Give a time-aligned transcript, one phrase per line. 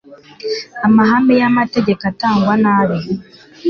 [0.85, 2.97] amahame y'amategeko atangwa nabi.